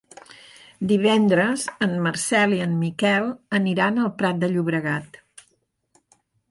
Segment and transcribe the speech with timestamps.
[0.91, 5.23] Divendres en Marcel i en Miquel aniran al Prat de Llobregat.